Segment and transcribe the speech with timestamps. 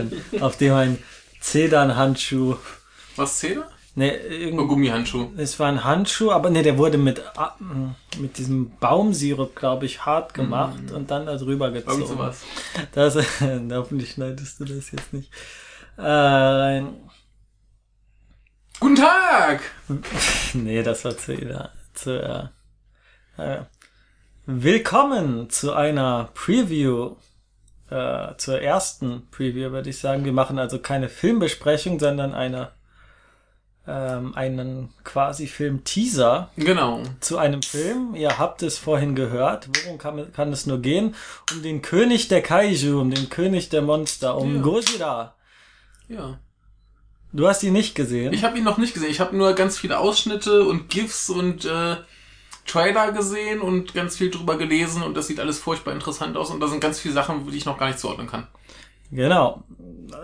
[0.00, 0.98] imitieren, auf dem ein
[1.40, 2.56] Zedernhandschuh.
[3.16, 3.68] Was Zeder?
[3.96, 5.32] Ne, Oder irgend, Gummihandschuh?
[5.36, 7.22] es war ein Handschuh, aber ne, der wurde mit,
[8.18, 12.02] mit diesem Baumsirup, glaube ich, hart gemacht und dann da drüber gezogen.
[12.02, 12.42] Irgend sowas.
[12.92, 13.16] Das,
[13.72, 15.30] hoffentlich schneidest du das jetzt nicht.
[15.98, 16.82] Äh.
[18.78, 19.60] Guten Tag!
[20.54, 21.36] nee, das war zu,
[21.92, 22.50] zu
[23.36, 23.64] äh, äh,
[24.46, 27.16] Willkommen zu einer Preview,
[27.90, 30.24] äh, zur ersten Preview, würde ich sagen.
[30.24, 32.70] Wir machen also keine Filmbesprechung, sondern eine,
[33.86, 37.02] ähm, einen quasi Film-Teaser Genau.
[37.20, 38.14] zu einem Film.
[38.14, 39.68] Ihr habt es vorhin gehört.
[39.84, 41.14] Worum kann, kann es nur gehen?
[41.52, 44.62] Um den König der Kaiju, um den König der Monster, um Ja.
[44.62, 45.34] Gojira.
[46.08, 46.38] Ja.
[47.32, 48.32] Du hast ihn nicht gesehen.
[48.32, 49.10] Ich habe ihn noch nicht gesehen.
[49.10, 51.96] Ich habe nur ganz viele Ausschnitte und GIFs und äh,
[52.66, 56.60] Trailer gesehen und ganz viel drüber gelesen und das sieht alles furchtbar interessant aus und
[56.60, 58.46] da sind ganz viele Sachen, die ich noch gar nicht zuordnen kann.
[59.12, 59.62] Genau.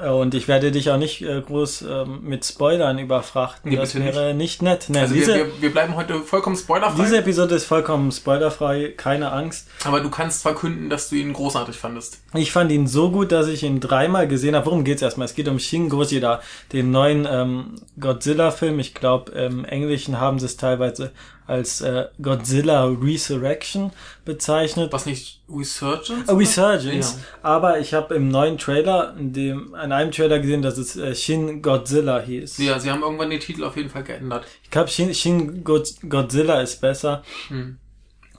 [0.08, 3.70] Und ich werde dich auch nicht äh, groß ähm, mit Spoilern überfrachten.
[3.70, 4.88] Nee, das wäre nicht, nett.
[4.88, 8.94] Ne, Also diese, wir, wir, wir bleiben heute vollkommen spoilerfrei, diese Episode ist vollkommen spoilerfrei,
[8.96, 9.68] keine Angst.
[9.84, 12.20] aber du kannst verkünden, dass du ihn großartig fandest.
[12.34, 14.66] Ich fand ihn so gut, dass ich ihn dreimal gesehen habe.
[14.66, 15.26] Worum geht's erstmal?
[15.26, 16.40] Es geht um Shin Gojira,
[16.72, 18.78] den neuen ähm, Godzilla-Film.
[18.80, 21.12] Ich glaube, im Englischen haben sie es teilweise
[21.46, 23.92] als äh, Godzilla Resurrection
[24.24, 24.92] bezeichnet.
[24.92, 26.28] Was nicht Resurgence?
[26.28, 27.18] A Resurgence.
[27.18, 27.38] Ja.
[27.42, 31.14] Aber ich habe im neuen Trailer, in dem, in einem Trailer gesehen, dass es äh,
[31.14, 32.58] Shin Godzilla hieß.
[32.58, 34.44] Ja, sie haben irgendwann den Titel auf jeden Fall geändert.
[34.64, 37.22] Ich glaube, Shin, Shin God, Godzilla ist besser.
[37.48, 37.78] Hm.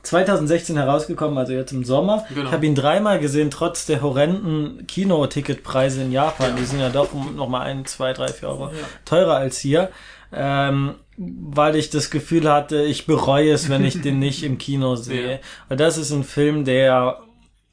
[0.04, 2.26] 2016 herausgekommen, also jetzt im Sommer.
[2.30, 2.46] Genau.
[2.46, 6.52] Ich habe ihn dreimal gesehen, trotz der horrenden Kinoticketpreise in Japan.
[6.52, 6.56] Ja.
[6.56, 8.72] Die sind ja doch noch mal ein, zwei, drei, vier Euro Ja.
[9.04, 9.90] teurer als hier.
[10.32, 14.96] Ähm, weil ich das Gefühl hatte, ich bereue es, wenn ich den nicht im Kino
[14.96, 15.32] sehe.
[15.34, 15.40] Ja.
[15.68, 17.20] Weil das ist ein Film, der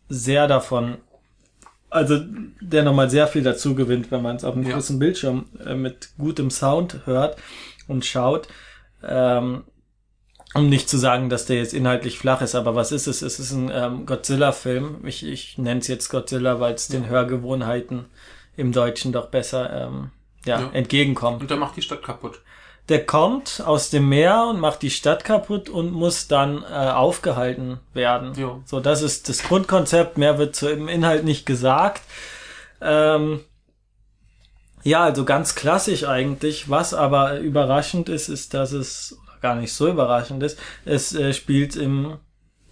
[0.09, 0.97] sehr davon,
[1.91, 2.19] also
[2.61, 4.75] der nochmal sehr viel dazu gewinnt, wenn man es auf einem Ja.
[4.75, 7.37] großen Bildschirm äh, mit gutem Sound hört
[7.87, 8.49] und schaut.
[9.07, 9.65] Ähm,
[10.55, 13.23] um nicht zu sagen, dass der jetzt inhaltlich flach ist, aber was ist es?
[13.23, 15.05] Es ist ein ähm, Godzilla-Film.
[15.05, 18.05] Ich, ich nenne es jetzt Godzilla, weil es den Hörgewohnheiten
[18.57, 20.11] im Deutschen doch besser ähm,
[20.47, 20.71] ja, Ja.
[20.73, 21.41] entgegenkommt.
[21.43, 22.41] Und der macht die Stadt kaputt.
[22.89, 27.81] Der kommt aus dem Meer und macht die Stadt kaputt und muss dann äh, aufgehalten
[27.95, 28.35] werden.
[28.37, 28.61] Ja.
[28.67, 30.19] So, das ist das Grundkonzept.
[30.19, 32.03] Mehr wird zu im Inhalt nicht gesagt.
[32.83, 33.41] Ähm,
[34.83, 36.69] ja, also ganz klassisch eigentlich.
[36.69, 40.59] Was aber überraschend ist, ist, dass es gar nicht so überraschend ist.
[40.85, 42.19] Es äh, spielt im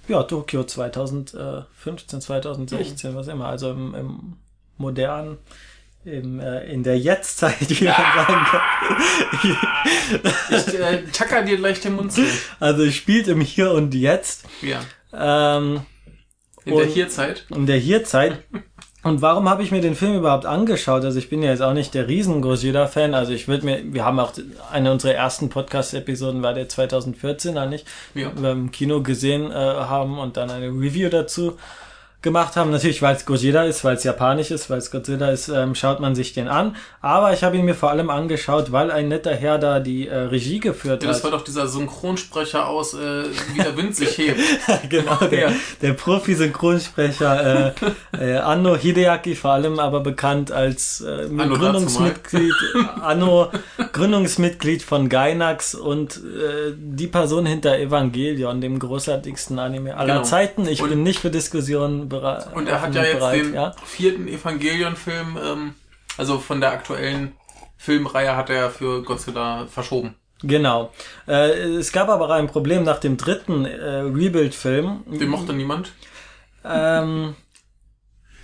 [0.09, 3.47] ja, Tokio 2015, 2016, was immer.
[3.47, 4.37] Also im, im
[4.77, 5.39] modernen,
[6.04, 8.60] im, äh, in der Jetztzeit, wie man sagen kann.
[10.50, 12.22] Ich äh, tacker dir gleich den Mund zu.
[12.60, 14.44] Also es spielt im Hier und Jetzt.
[14.60, 14.80] Ja.
[15.12, 15.82] Ähm,
[16.64, 17.46] In der Und- Hierzeit.
[17.50, 18.42] in der Hierzeit.
[19.04, 21.04] Und warum habe ich mir den Film überhaupt angeschaut?
[21.04, 23.14] Also ich bin ja jetzt auch nicht der riesen Gojira-Fan.
[23.14, 24.32] Also ich würde mir, wir haben auch
[24.70, 27.84] eine unserer ersten Podcast-Episoden war der 2014 eigentlich,
[28.14, 28.30] Ja.
[28.36, 31.58] wir im Kino gesehen äh, haben und dann eine Review dazu
[32.22, 32.71] gemacht haben.
[32.71, 36.00] Natürlich, weil es Gojira ist, weil es japanisch ist, weil es Godzilla ist, ähm, schaut
[36.00, 36.77] man sich den an.
[37.00, 40.15] Aber ich habe ihn mir vor allem angeschaut, weil ein netter Herr da die äh,
[40.16, 41.16] Regie geführt Ja, hat.
[41.16, 43.25] das war doch dieser Synchronsprecher aus äh,
[43.55, 44.38] Wie der Wind sich hebt.
[44.88, 45.53] genau, der, Ja.
[45.82, 47.72] der Profi-Synchronsprecher
[48.16, 52.53] äh, äh, Anno Hideaki, vor allem aber bekannt als äh, Anno Gründungsmitglied,
[53.03, 53.50] Anno
[53.93, 60.25] Gründungsmitglied von Gainax und äh, die Person hinter Evangelion, dem großartigsten Anime aller Genau.
[60.25, 60.66] Zeiten.
[60.66, 62.47] Ich Und- bin nicht für Diskussionen bereit.
[62.55, 63.75] Und er hat ja jetzt bereit, den ja?
[63.84, 65.75] vierten Evangelion-Film, ähm,
[66.17, 67.32] also von der aktuellen
[67.76, 70.14] Filmreihe hat er für Godzilla verschoben.
[70.44, 70.93] Genau.
[71.26, 75.05] Äh, es gab aber ein Problem nach dem dritten äh, Rebuild-Film.
[75.06, 75.93] Den mochte niemand.
[76.64, 77.35] Ähm,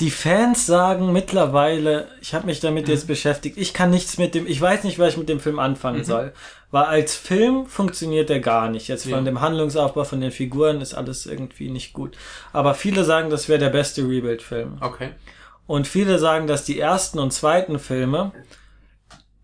[0.00, 4.47] die Fans sagen mittlerweile, ich habe mich damit jetzt beschäftigt, ich kann nichts mit dem,
[4.47, 6.32] ich weiß nicht, was ich mit dem Film anfangen soll.
[6.70, 8.88] Weil als Film funktioniert der gar nicht.
[8.88, 9.20] Jetzt von Ja.
[9.23, 12.17] dem Handlungsaufbau, von den Figuren ist alles irgendwie nicht gut.
[12.53, 14.76] Aber viele sagen, das wäre der beste Rebuild-Film.
[14.81, 15.11] Okay.
[15.67, 18.32] Und viele sagen, dass die ersten und zweiten Filme,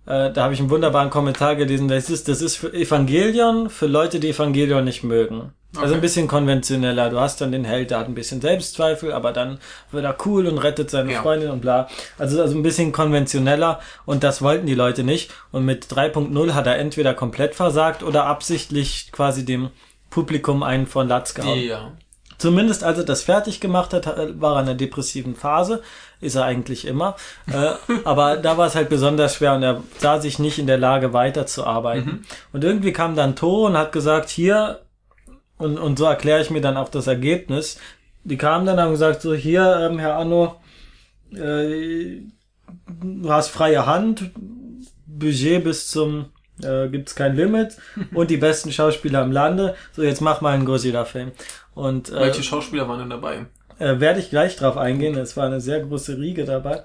[0.06, 3.86] äh, da habe ich einen wunderbaren Kommentar gelesen, das ist, das ist für Evangelion, für
[3.86, 5.52] Leute, die Evangelion nicht mögen.
[5.76, 5.94] Also Okay.
[5.96, 7.10] ein bisschen konventioneller.
[7.10, 9.58] Du hast dann den Held, der hat ein bisschen Selbstzweifel, aber dann
[9.90, 11.20] wird er cool und rettet seine Ja.
[11.22, 11.88] Freundin und bla.
[12.16, 15.32] Also, also ein bisschen konventioneller und das wollten die Leute nicht.
[15.50, 19.70] Und mit 3.0 hat er entweder komplett versagt oder absichtlich quasi dem
[20.10, 21.58] Publikum einen von Latz gehauen.
[21.58, 21.90] Ja.
[22.38, 25.82] Zumindest als er das fertig gemacht hat, war er in einer depressiven Phase.
[26.24, 27.16] Ist er eigentlich immer.
[27.52, 27.72] äh,
[28.04, 31.12] aber da war es halt besonders schwer und er sah sich nicht in der Lage
[31.12, 32.24] weiterzuarbeiten.
[32.52, 34.80] Und irgendwie kam dann To und hat gesagt, hier,
[35.58, 37.78] und, und so erkläre ich mir dann auch das Ergebnis.
[38.24, 40.56] Die kamen dann und haben gesagt, so hier, ähm, Herr Anno,
[41.32, 42.22] äh,
[43.02, 44.30] du hast freie Hand,
[45.06, 46.26] Budget bis zum
[46.62, 47.76] äh, gibt's kein Limit
[48.14, 49.74] und die besten Schauspieler im Lande.
[49.92, 51.32] So, jetzt mach mal einen Godzilla-Film.
[51.74, 53.46] Und äh, Welche Schauspieler waren denn dabei?
[53.84, 55.16] Äh, werde ich gleich drauf eingehen.
[55.16, 56.82] Es war eine sehr große Riege dabei.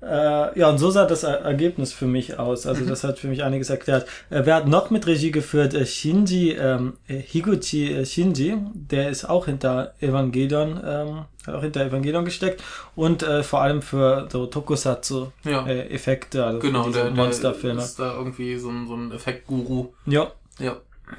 [0.00, 2.68] Äh, ja, und so sah das Er- Ergebnis für mich aus.
[2.68, 4.06] Also das hat für mich einiges erklärt.
[4.30, 5.74] Äh, wer hat noch mit Regie geführt?
[5.74, 11.62] Äh, Shinji, ähm, äh, Higuchi äh, Shinji, der ist auch hinter Evangelion, ähm, hat auch
[11.62, 12.62] hinter Evangelion gesteckt
[12.94, 15.66] und äh, vor allem für so Tokusatsu Ja.
[15.66, 17.82] Effekte, also genau, für der, diese der Monsterfilme.
[17.82, 19.88] ist da irgendwie so ein, so ein Effektguru.
[20.06, 20.30] Ja.
[20.60, 20.76] Ja.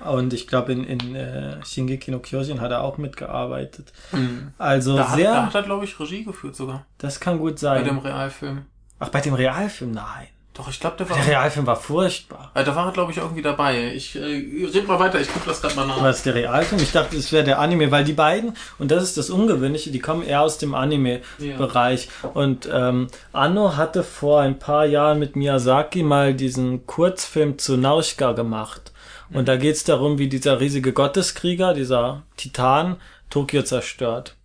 [0.09, 3.91] Und ich glaube, in, in äh, Shingeki no Kyojin hat er auch mitgearbeitet.
[4.11, 4.53] Mhm.
[4.57, 6.85] Also Da, hat, sehr, da hat er, glaube ich, Regie geführt sogar.
[6.97, 8.11] das kann gut Bei dem sein.
[8.11, 8.65] Realfilm.
[8.99, 9.91] Ach, bei dem Realfilm?
[9.91, 10.27] Nein.
[10.55, 11.15] Doch, ich glaube, der war.
[11.15, 12.51] Der Realfilm war furchtbar.
[12.53, 13.93] Äh, da war er, glaube ich, irgendwie dabei.
[13.93, 16.03] Ich äh, red mal weiter, ich gucke das gerade mal nach.
[16.03, 16.81] Was der Realfilm?
[16.81, 19.99] Ich dachte, es wäre der Anime, weil die beiden, und das ist das Ungewöhnliche, die
[19.99, 22.09] kommen eher aus dem Anime-Bereich.
[22.33, 28.33] Und ähm, Anno hatte vor ein paar Jahren mit Miyazaki mal diesen Kurzfilm zu Nausicaä
[28.33, 28.88] gemacht.
[29.31, 32.97] Und da geht's darum, wie dieser riesige Gotteskrieger, dieser Titan,
[33.29, 34.35] Tokio zerstört.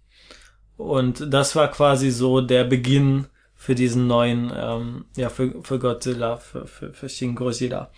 [0.76, 6.36] Und das war quasi so der Beginn für diesen neuen, ähm, ja, für, für Godzilla,
[6.36, 7.90] für, für, für Shin Godzilla.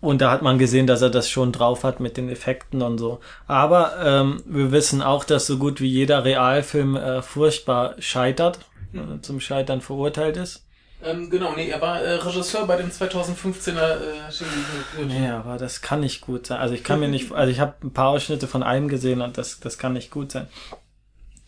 [0.00, 2.98] Und da hat man gesehen, dass er das schon drauf hat mit den Effekten und
[2.98, 3.20] so.
[3.46, 8.58] Aber ähm, wir wissen auch, dass so gut wie jeder Realfilm äh, furchtbar scheitert,
[8.92, 10.66] äh, zum Scheitern verurteilt ist.
[11.04, 15.04] Ähm, genau, nee, er war äh, Regisseur bei dem 2015er äh.
[15.04, 16.60] Nee, aber das kann nicht gut sein.
[16.60, 19.36] Also ich kann mir nicht, also ich habe ein paar Ausschnitte von einem gesehen und
[19.36, 20.46] das, das kann nicht gut sein.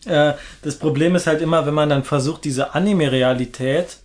[0.05, 3.97] Äh, das Problem ist halt immer, wenn man dann versucht, diese Anime-Realität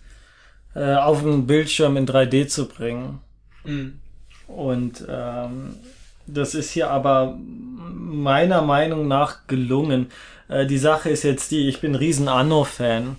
[0.73, 3.19] äh, auf den Bildschirm in 3D zu bringen.
[3.65, 3.99] Mhm.
[4.47, 5.75] Und ähm,
[6.27, 10.11] das ist hier aber meiner Meinung nach gelungen.
[10.47, 13.17] Äh, die Sache ist jetzt die, ich bin riesen Anno-Fan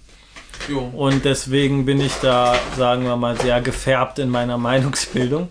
[0.69, 0.91] Jo.
[0.95, 5.49] und deswegen bin ich da, sagen wir mal, sehr gefärbt in meiner Meinungsbildung.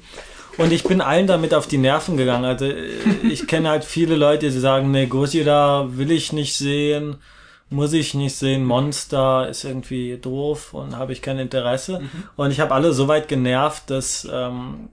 [0.57, 2.45] Und ich bin allen damit auf die Nerven gegangen.
[2.45, 2.89] Also äh,
[3.23, 7.15] ich kenne halt viele Leute, die sagen, nee, Gojira will ich nicht sehen,
[7.71, 12.01] muss ich nicht sehen, Monster ist irgendwie doof und habe ich kein Interesse.
[12.35, 14.89] Und ich habe alle so weit genervt, dass, ähm,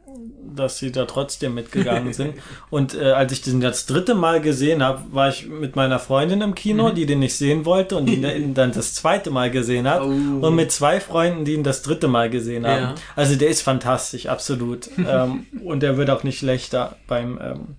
[0.54, 2.34] dass sie da trotzdem mitgegangen sind.
[2.70, 6.40] Und äh, als ich den das dritte Mal gesehen habe, war ich mit meiner Freundin
[6.40, 9.88] im Kino, die den nicht sehen wollte und die ihn dann das zweite Mal gesehen
[9.88, 10.02] hat.
[10.02, 10.46] Oh.
[10.46, 12.82] Und mit zwei Freunden, die ihn das dritte Mal gesehen haben.
[12.82, 12.94] Ja.
[13.16, 14.88] Also der ist fantastisch, absolut.
[14.98, 17.76] ähm, und der wird auch nicht schlechter beim ähm,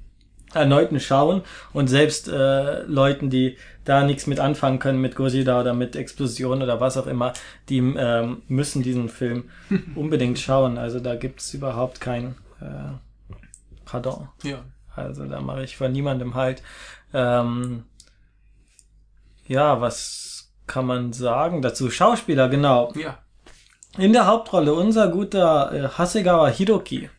[0.53, 1.41] erneuten Schauen.
[1.73, 6.61] Und selbst äh, Leuten, die da nichts mit anfangen können mit Gojira oder mit Explosion
[6.61, 7.33] oder was auch immer,
[7.69, 9.49] die ähm, müssen diesen Film
[9.95, 10.77] unbedingt schauen.
[10.77, 12.97] Also da gibt's überhaupt kein äh,
[13.89, 14.29] Pardon.
[14.43, 14.59] Ja.
[14.95, 16.61] Also da mache ich vor niemandem halt.
[17.11, 17.85] Ähm,
[19.47, 21.89] ja, was kann man sagen dazu?
[21.89, 22.93] Schauspieler, genau.
[22.95, 23.17] Ja.
[23.97, 27.09] In der Hauptrolle unser guter äh, Hasegawa Hiroki.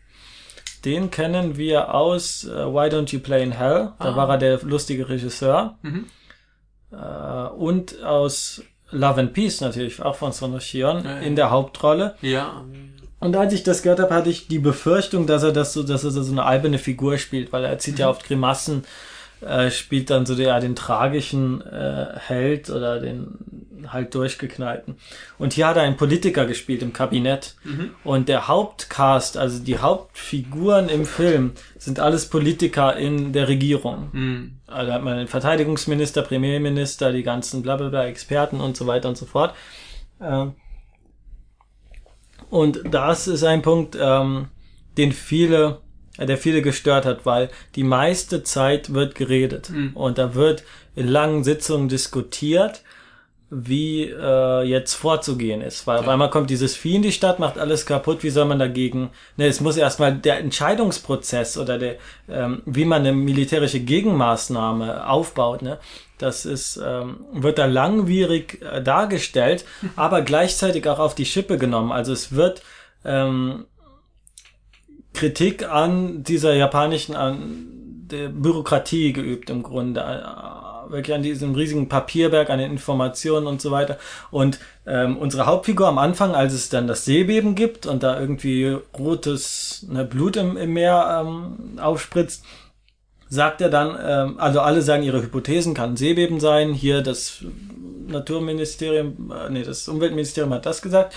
[0.85, 3.93] Den kennen wir aus äh, Why Don't You Play in Hell?
[3.99, 4.17] Da Ah.
[4.17, 5.79] war er der lustige Regisseur.
[5.83, 6.07] Mhm.
[6.93, 6.97] Äh,
[7.57, 11.19] und aus Love and Peace natürlich, auch von Sono Shion, Ja, ja.
[11.21, 12.15] in der Hauptrolle.
[12.23, 12.65] Ja.
[13.21, 16.05] Und als ich das gehört habe, hatte ich die Befürchtung, dass er das so, dass
[16.05, 18.85] er so eine alberne Figur spielt, weil er zieht ja oft Grimassen,
[19.43, 24.97] äh, spielt dann so der, den tragischen äh, Held oder den halt durchgeknallten.
[25.39, 27.57] Und hier hat er einen Politiker gespielt im Kabinett.
[28.05, 34.09] Und der Hauptcast, also die Hauptfiguren im Film, sind alles Politiker in der Regierung.
[34.13, 34.53] Mhm.
[34.67, 39.27] Also hat man den Verteidigungsminister, Premierminister, die ganzen blablabla Experten und so weiter und so
[39.27, 39.55] fort.
[40.21, 40.55] Ähm,
[42.51, 44.49] und das ist ein Punkt, ähm,
[44.99, 45.81] den viele,
[46.19, 49.97] äh, der viele gestört hat, weil die meiste Zeit wird geredet Mhm.
[49.97, 50.65] und da wird
[50.97, 52.83] in langen Sitzungen diskutiert,
[53.51, 55.87] wie äh, jetzt vorzugehen ist.
[55.87, 58.61] Weil auf einmal kommt dieses Vieh in die Stadt, macht alles kaputt, wie soll man
[58.61, 59.11] dagegen?
[59.37, 61.97] Ne, es muss erstmal der Entscheidungsprozess oder der,
[62.29, 65.79] ähm, wie man eine militärische Gegenmaßnahme aufbaut, ne?
[66.19, 69.65] Das ist, ähm, wird da langwierig äh, dargestellt,
[69.97, 71.91] aber gleichzeitig auch auf die Schippe genommen.
[71.91, 72.63] Also es wird
[73.05, 73.67] ähm,
[75.13, 77.67] Kritik an dieser japanischen an
[78.11, 80.05] der Bürokratie geübt im Grunde.
[80.91, 83.99] Wirklich an diesem riesigen Papierberg, an den Informationen und so weiter.
[84.31, 88.77] Und ähm, unsere Hauptfigur am Anfang, als es dann das Seebeben gibt und da irgendwie
[88.99, 92.45] rotes ne, Blut im, im Meer ähm, aufspritzt,
[93.29, 97.45] sagt er dann, ähm, also alle sagen ihre Hypothesen, kann Seebeben sein, hier das
[98.09, 101.15] Naturministerium, äh, nee, das Umweltministerium hat das gesagt.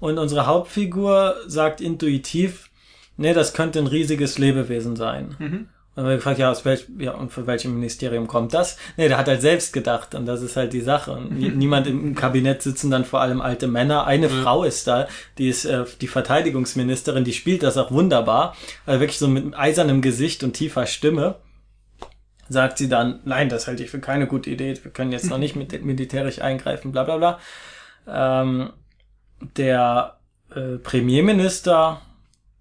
[0.00, 2.70] Und unsere Hauptfigur sagt intuitiv,
[3.16, 5.36] nee, das könnte ein riesiges Lebewesen sein.
[5.38, 5.68] Mhm.
[5.98, 8.78] Und dann haben wir gefragt, ja, aus welch, ja, und von welchem Ministerium kommt das?
[8.96, 11.10] Nee, der hat halt selbst gedacht und das ist halt die Sache.
[11.10, 14.06] Und niemand im Kabinett sitzen dann vor allem alte Männer.
[14.06, 14.42] Eine mhm.
[14.44, 18.54] Frau ist da, die ist äh, die Verteidigungsministerin, die spielt das auch wunderbar.
[18.86, 21.34] Also wirklich so mit eisernem Gesicht und tiefer Stimme.
[22.48, 25.38] Sagt sie dann, nein, das halte ich für keine gute Idee, wir können jetzt noch
[25.38, 27.38] nicht mit militärisch eingreifen, bla bla bla.
[28.06, 28.70] Ähm,
[29.56, 30.20] der
[30.54, 32.02] äh, Premierminister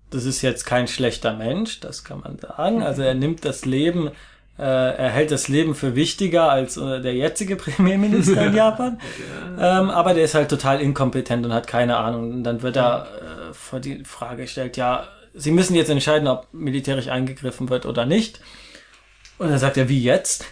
[0.09, 2.81] das ist jetzt kein schlechter Mensch, das kann man sagen.
[2.81, 4.09] Also er nimmt das Leben,
[4.57, 8.99] äh, er hält das Leben für wichtiger als äh, der jetzige Premierminister in Japan.
[9.59, 12.31] ähm, aber der ist halt total inkompetent und hat keine Ahnung.
[12.31, 13.07] Und dann wird er
[13.49, 15.07] äh, vor die Frage gestellt, ja,
[15.39, 18.41] Sie müssen jetzt entscheiden, ob militärisch eingegriffen wird oder nicht.
[19.37, 20.45] Und dann sagt er, wie jetzt?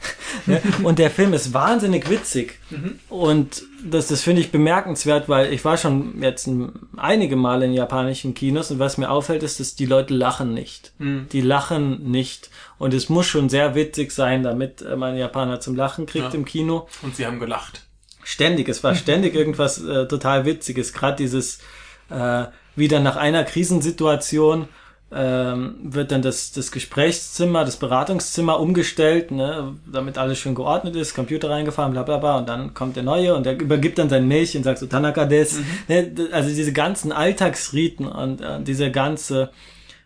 [0.46, 0.62] Ne?
[0.84, 2.60] und der Film ist wahnsinnig witzig.
[2.70, 3.00] Mhm.
[3.10, 6.50] Und das, das finde ich bemerkenswert, weil ich war schon jetzt
[6.98, 10.94] einige Male in japanischen Kinos und was mir auffällt, ist, dass die Leute lachen nicht.
[11.00, 11.28] Mhm.
[11.32, 12.50] Die lachen nicht.
[12.78, 16.34] Und es muss schon sehr witzig sein, damit äh, man Japaner zum Lachen kriegt ja.
[16.34, 16.88] im Kino.
[17.02, 17.84] Und sie haben gelacht.
[18.24, 18.70] Ständig.
[18.70, 20.94] Es war ständig irgendwas äh, total Witziges.
[20.94, 21.60] Gerade dieses,
[22.10, 24.68] äh, wieder nach einer Krisensituation
[25.12, 31.14] ähm, wird dann das, das Gesprächszimmer, das Beratungszimmer umgestellt, ne, damit alles schön geordnet ist,
[31.14, 34.28] Computer reingefahren, bla bla bla, und dann kommt der Neue und der übergibt dann sein
[34.28, 35.60] Mädchen, sagt so Tanaka des.
[35.60, 35.66] Mhm.
[35.88, 39.52] Ne, also diese ganzen Alltagsriten und äh, diese ganze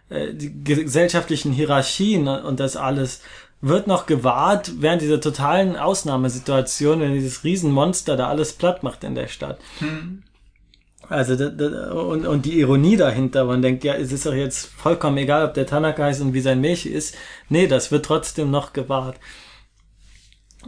[0.09, 3.21] äh, die gesellschaftlichen Hierarchien und das alles
[3.61, 9.15] wird noch gewahrt während dieser totalen Ausnahmesituation, wenn dieses Riesenmonster da alles platt macht in
[9.15, 9.59] der Stadt.
[9.79, 10.23] Mhm.
[11.09, 15.45] Also und, und die Ironie dahinter, man denkt, ja, es ist doch jetzt vollkommen egal,
[15.45, 17.15] ob der Tanaka heißt und wie sein Milch ist.
[17.49, 19.17] Nee, das wird trotzdem noch gewahrt.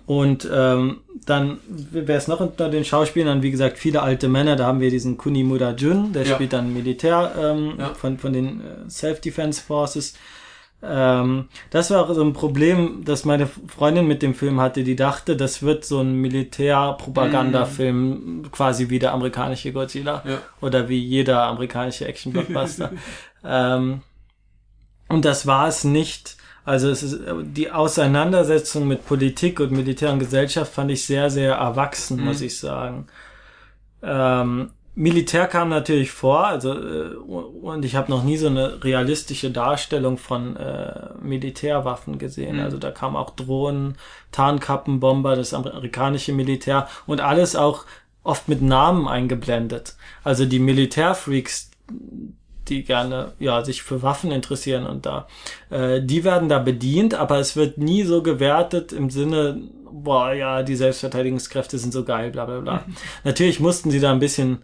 [0.05, 4.65] Und ähm, dann wer ist noch unter den Schauspielern, wie gesagt, viele alte Männer, da
[4.65, 6.33] haben wir diesen Kunimura Jun, der ja.
[6.33, 7.93] spielt dann Militär ähm, ja.
[7.93, 10.15] von, von den äh, Self-Defense Forces.
[10.83, 14.83] Ähm, das war auch so ein Problem, das meine Freundin mit dem Film hatte.
[14.83, 18.51] Die dachte, das wird so ein Militärpropagandafilm, mm.
[18.51, 20.39] quasi wie der amerikanische Godzilla ja.
[20.59, 22.91] oder wie jeder amerikanische Action-Blockbuster.
[23.45, 24.01] ähm,
[25.07, 26.37] und das war es nicht.
[26.63, 31.55] Also es ist die Auseinandersetzung mit Politik und Militär und Gesellschaft fand ich sehr, sehr
[31.55, 32.25] erwachsen, mm.
[32.25, 33.07] muss ich sagen.
[34.01, 39.49] Ähm, Militär kam natürlich vor, also äh, und ich habe noch nie so eine realistische
[39.49, 42.57] Darstellung von äh, Militärwaffen gesehen.
[42.57, 42.63] Mhm.
[42.63, 43.95] Also da kam auch Drohnen,
[44.31, 47.85] Tarnkappenbomber, das amerikanische Militär und alles auch
[48.23, 49.95] oft mit Namen eingeblendet.
[50.25, 51.71] Also die Militärfreaks,
[52.67, 55.27] die gerne ja sich für Waffen interessieren und da,
[55.69, 60.63] äh, die werden da bedient, aber es wird nie so gewertet im Sinne, boah ja,
[60.63, 62.83] die Selbstverteidigungskräfte sind so geil, bla bla bla.
[62.85, 62.95] Mhm.
[63.23, 64.63] Natürlich mussten sie da ein bisschen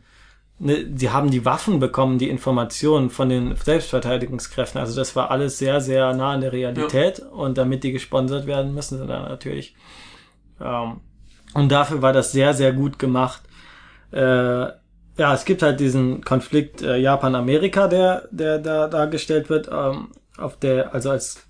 [0.60, 4.80] ne, die haben die Waffen bekommen, die Informationen von den Selbstverteidigungskräften.
[4.80, 7.20] Also das war alles sehr, sehr nah an der Realität.
[7.20, 7.28] Ja.
[7.28, 9.76] Und damit die gesponsert werden, müssen sie dann natürlich.
[10.62, 11.02] Ähm,
[11.54, 13.44] und dafür war das sehr, sehr gut gemacht.
[14.12, 14.68] Äh,
[15.20, 20.58] ja, es gibt halt diesen Konflikt äh, Japan-Amerika, der, der da dargestellt wird, ähm, auf
[20.60, 21.48] der, also als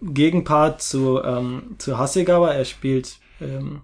[0.00, 2.52] Gegenpart zu, ähm, zu Hasegawa.
[2.52, 3.82] Er spielt ähm,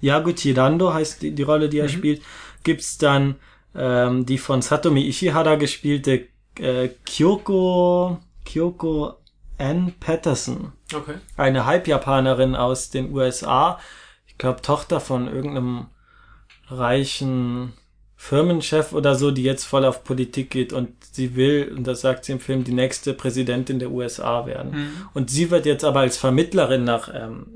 [0.00, 1.90] Yaguchi Rando heißt die, die Rolle, die er mhm.
[1.90, 2.22] spielt
[2.64, 3.36] gibt's dann
[3.74, 6.26] ähm, die von Satomi Ishihara gespielte
[6.58, 9.14] äh, Kyoko, Kyoko
[9.58, 10.72] Ann Patterson.
[10.94, 11.14] Okay.
[11.36, 13.78] Eine Halbjapanerin aus den USA.
[14.26, 15.86] Ich glaube, Tochter von irgendeinem
[16.68, 17.72] reichen
[18.16, 22.24] Firmenchef oder so, die jetzt voll auf Politik geht und sie will, und das sagt
[22.24, 24.72] sie im Film, die nächste Präsidentin der USA werden.
[24.72, 25.08] Mhm.
[25.14, 27.46] Und sie wird jetzt aber als Vermittlerin nach ähm,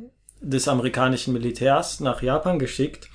[0.40, 3.09] des amerikanischen Militärs nach Japan geschickt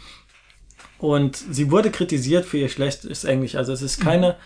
[1.00, 3.56] und sie wurde kritisiert für ihr schlechtes Englisch.
[3.56, 4.38] Also es ist keine,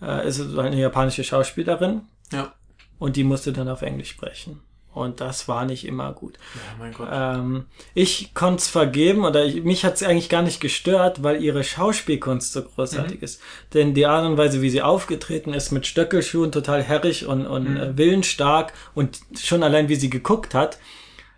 [0.00, 0.06] mhm.
[0.06, 2.02] äh, es ist eine japanische Schauspielerin.
[2.32, 2.54] Ja.
[2.98, 4.60] Und die musste dann auf Englisch sprechen.
[4.92, 6.34] Und das war nicht immer gut.
[6.54, 7.08] Ja, mein Gott.
[7.12, 11.42] Ähm, ich konnte es vergeben oder ich, mich hat es eigentlich gar nicht gestört, weil
[11.42, 13.24] ihre Schauspielkunst so großartig mhm.
[13.24, 13.40] ist.
[13.72, 17.70] Denn die Art und Weise, wie sie aufgetreten ist, mit Stöckelschuhen, total herrig und, und
[17.70, 17.76] mhm.
[17.76, 20.78] äh, willensstark und schon allein, wie sie geguckt hat,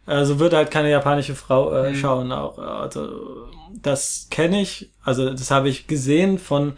[0.06, 1.96] also würde halt keine japanische Frau äh, mhm.
[1.96, 2.32] schauen.
[2.32, 3.48] Auch, also
[3.80, 6.74] das kenne ich, also das habe ich gesehen von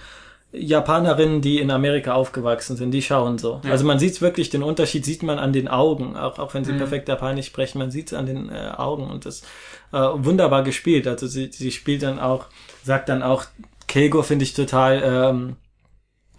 [0.52, 3.60] Japanerinnen, die in Amerika aufgewachsen sind, die schauen so.
[3.64, 3.70] Ja.
[3.72, 6.72] Also man sieht wirklich, den Unterschied sieht man an den Augen, auch, auch wenn sie
[6.72, 6.78] mhm.
[6.78, 9.42] perfekt Japanisch sprechen, man sieht es an den äh, Augen und das
[9.92, 11.08] äh, wunderbar gespielt.
[11.08, 12.46] Also sie, sie spielt dann auch,
[12.84, 13.44] sagt dann auch,
[13.88, 15.56] Keigo finde ich total ähm,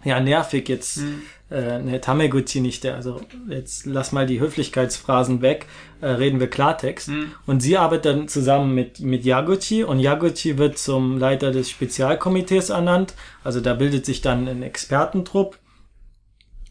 [0.06, 0.98] ja nervig jetzt.
[0.98, 5.66] Mhm äh, ne, Tameguchi nicht der, also jetzt lass mal die Höflichkeitsphrasen weg,
[6.00, 7.08] äh, reden wir Klartext.
[7.08, 7.32] Mhm.
[7.46, 12.70] Und sie arbeitet dann zusammen mit, mit Yaguchi und Yaguchi wird zum Leiter des Spezialkomitees
[12.70, 13.14] ernannt.
[13.44, 15.58] Also da bildet sich dann ein Expertentrupp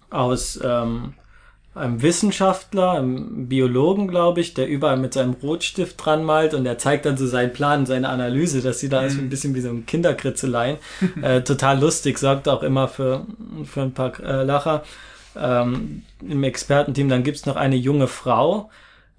[0.10, 1.13] aus ähm,
[1.75, 6.77] einem Wissenschaftler, einem Biologen, glaube ich, der überall mit seinem Rotstift dran malt und der
[6.77, 8.62] zeigt dann so seinen Plan, seine Analyse.
[8.62, 10.77] Das sieht da aus ein bisschen wie so ein Kinderkritzelein.
[11.22, 13.25] äh, total lustig, sorgt auch immer für,
[13.65, 14.84] für ein paar äh, Lacher.
[15.38, 18.70] Ähm, Im Expertenteam, dann gibt's noch eine junge Frau,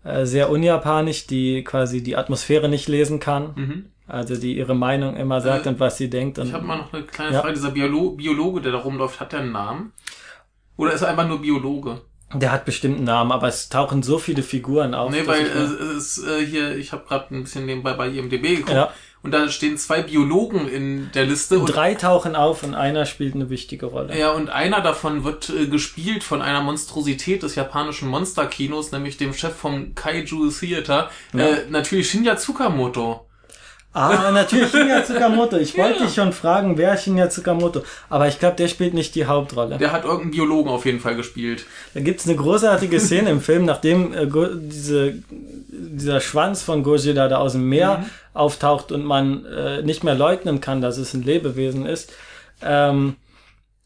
[0.02, 3.52] äh, sehr unjapanisch, die quasi die Atmosphäre nicht lesen kann.
[3.54, 3.86] Mhm.
[4.08, 6.38] Also die ihre Meinung immer sagt Äh, und was sie denkt.
[6.38, 7.40] Und Ich habe mal noch eine kleine Ja.
[7.42, 7.54] Frage.
[7.54, 9.92] Dieser Biolo Biologe, der da rumläuft, hat der einen Namen?
[10.76, 12.00] Oder ist er einfach nur Biologe?
[12.34, 15.10] Der hat bestimmt einen Namen, aber es tauchen so viele Figuren auf.
[15.10, 15.48] nee, weil äh,
[15.96, 18.92] es ist äh, hier, ich habe gerade ein bisschen nebenbei bei IMDB geguckt Ja.
[19.22, 23.34] und da stehen zwei Biologen in der Liste und drei tauchen auf und einer spielt
[23.34, 24.18] eine wichtige Rolle.
[24.18, 29.32] Ja, und einer davon wird äh, gespielt von einer Monstrosität des japanischen Monsterkinos, nämlich dem
[29.32, 33.25] Chef vom Kaiju Theater, äh, natürlich Shinya Tsukamoto.
[33.96, 35.56] Ah, natürlich Shinya Tsukamoto.
[35.56, 37.82] Ich wollte dich schon fragen, wer Shinya Tsukamoto.
[38.10, 39.78] Aber ich glaube, der spielt nicht die Hauptrolle.
[39.78, 41.64] Der hat irgendeinen Biologen auf jeden Fall gespielt.
[41.94, 45.14] Da gibt's eine großartige Szene im Film, nachdem äh, diese,
[45.70, 50.60] dieser Schwanz von Gojira da aus dem Meer auftaucht und man äh, nicht mehr leugnen
[50.60, 52.12] kann, dass es ein Lebewesen ist,
[52.62, 53.16] ähm,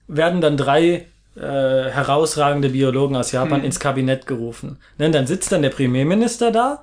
[0.09, 4.79] werden dann drei äh, herausragende Biologen aus Japan ins Kabinett gerufen.
[4.99, 6.83] Ne, dann sitzt dann der Premierminister da,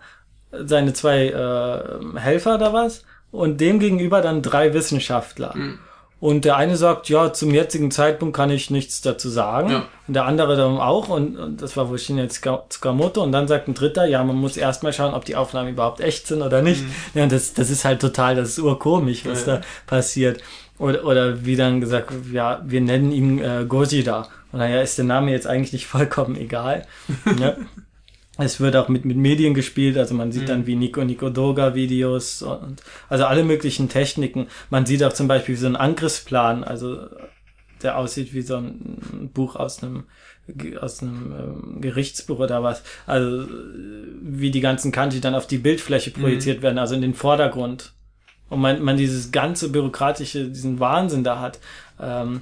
[0.51, 5.53] seine zwei äh, Helfer da was, und dem gegenüber dann drei Wissenschaftler.
[6.19, 9.69] Und der eine sagt, ja, zum jetzigen Zeitpunkt kann ich nichts dazu sagen.
[9.69, 9.86] Ja.
[10.07, 11.10] Und der andere dann auch.
[11.10, 13.22] Und, und das war wohl Shinya Tsuka- Tsukamoto.
[13.22, 16.25] Und dann sagt ein dritter, ja, man muss erstmal schauen, ob die Aufnahmen überhaupt echt
[16.25, 16.84] sind oder nicht.
[17.13, 19.57] Ja, und das, das ist halt total, das ist urkomisch, was Ja.
[19.57, 20.41] da passiert.
[20.79, 24.27] Oder, oder wie dann gesagt, ja, wir nennen ihn äh, Gojira.
[24.51, 26.87] Und naja, ist der Name jetzt eigentlich nicht vollkommen egal.
[27.40, 27.55] ja.
[28.38, 31.74] Es wird auch mit, mit Medien gespielt, also man sieht dann wie Nico Nico Doga
[31.74, 34.48] Videos und also alle möglichen Techniken.
[34.70, 37.08] Man sieht auch zum Beispiel so einen Angriffsplan, also
[37.82, 40.06] der aussieht wie so ein Buch aus einem
[40.80, 42.84] aus einem ähm, Gerichtsbuch oder was.
[43.06, 43.48] Also
[44.22, 47.94] wie die ganzen Kanji dann auf die Bildfläche projiziert werden, also in den Vordergrund.
[48.50, 51.60] Und man, man dieses ganze bürokratische, diesen Wahnsinn da hat.
[52.00, 52.42] Ähm,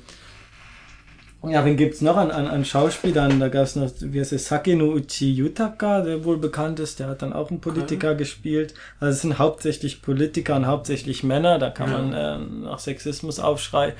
[1.49, 3.39] ja, wen gibt's noch an, an, an Schauspielern?
[3.39, 7.07] Da gab's noch, wie heißt es, Sake no Uchi Yutaka, der wohl bekannt ist, der
[7.07, 8.73] hat dann auch einen Politiker gespielt.
[8.99, 11.97] Also es sind hauptsächlich Politiker und hauptsächlich Männer, da kann Ja.
[11.97, 13.93] man äh, nach Sexismus aufschreien.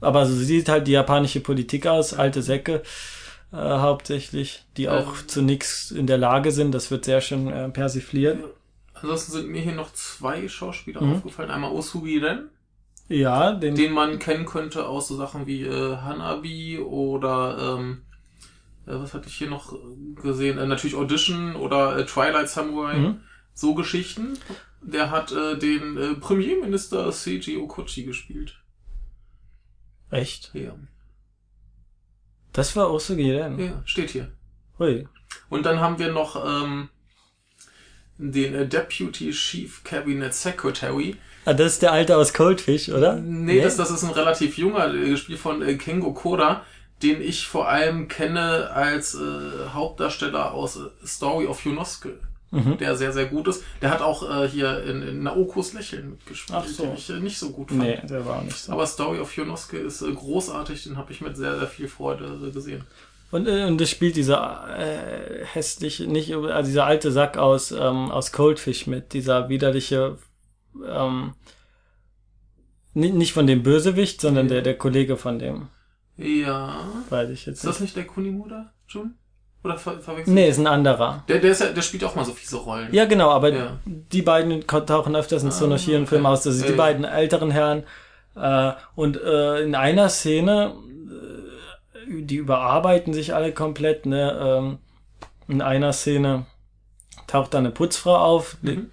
[0.00, 2.82] Aber so sieht halt die japanische Politik aus, alte Säcke
[3.52, 5.28] äh, hauptsächlich, die auch Ähm.
[5.28, 6.72] zu nichts in der Lage sind.
[6.72, 8.38] Das wird sehr schön äh, persifliert.
[8.94, 11.14] Ansonsten sind mir hier noch zwei Schauspieler Mhm.
[11.16, 11.50] aufgefallen.
[11.50, 12.48] Einmal Osugi Ren,
[13.12, 18.02] Ja, den, den man kennen könnte aus so Sachen wie äh, Hanabi oder ähm,
[18.86, 19.78] äh, was hatte ich hier noch
[20.22, 20.56] gesehen?
[20.56, 22.96] Äh, natürlich Audition oder äh, Twilight Samurai.
[22.96, 23.20] Mhm.
[23.52, 24.38] So Geschichten.
[24.80, 28.58] Der hat äh, den äh, Premierminister Seiji Okochi gespielt.
[30.10, 30.50] echt?
[30.54, 30.74] Ja.
[32.54, 33.58] Das war Osugi Ren.
[33.58, 34.32] ja, steht hier.
[34.78, 35.06] Hui.
[35.50, 36.88] Und dann haben wir noch ähm,
[38.16, 41.16] den äh, Deputy Chief Cabinet Secretary.
[41.44, 43.16] Ah, das ist der Alte aus Coldfish, oder?
[43.16, 46.62] Nee, Das, das ist ein relativ junger, äh, gespielt von äh, Kengo Koda,
[47.02, 49.18] den ich vor allem kenne als äh,
[49.72, 52.18] Hauptdarsteller aus äh, Story of Yonosuke,
[52.54, 52.76] Mhm.
[52.76, 53.64] der sehr, sehr gut ist.
[53.80, 56.82] Der hat auch äh, hier in, in Naokos Lächeln mitgespielt, so.
[56.82, 57.80] den ich äh, nicht so gut fand.
[57.80, 58.72] Nee, der war auch nicht so.
[58.72, 62.26] Aber Story of Yonosuke ist äh, großartig, den habe ich mit sehr, sehr viel Freude
[62.46, 62.84] äh, gesehen.
[63.30, 68.10] Und, äh, und das spielt dieser äh, hässliche, nicht, also dieser alte Sack aus, ähm,
[68.10, 70.18] aus Coldfish mit, dieser widerliche,
[70.86, 71.34] ähm,
[72.94, 74.54] nicht, von dem Bösewicht, sondern Ja.
[74.54, 75.68] der, der Kollege von dem,
[76.16, 76.80] Ja.
[77.08, 77.96] weiß ich jetzt Ist das nicht.
[77.96, 79.14] der Kunimura, Jun?
[79.64, 80.34] Oder ver verwechselt?
[80.34, 81.24] Nee, ist ein anderer.
[81.28, 82.92] Der, der, ist ja, der spielt auch mal so fiese Rollen.
[82.92, 83.78] Ja, genau, aber Ja.
[83.86, 86.32] die beiden tauchen öfters in Ah, Sonoshiren-Filmen okay.
[86.32, 86.42] aus.
[86.42, 86.76] Das sind die ja.
[86.76, 87.84] beiden älteren Herren.
[88.34, 90.74] Äh, und äh, in einer Szene,
[92.08, 94.32] äh, die überarbeiten sich alle komplett, ne?
[94.42, 94.78] Ähm,
[95.48, 96.46] in einer Szene
[97.28, 98.90] taucht da eine Putzfrau auf, Mhm.